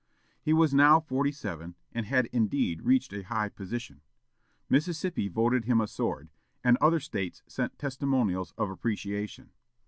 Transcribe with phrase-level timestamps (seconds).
[0.41, 4.01] He was now forty seven, and had indeed reached a high position.
[4.67, 6.31] Mississippi voted him a sword,
[6.63, 9.51] and other States sent testimonials of appreciation.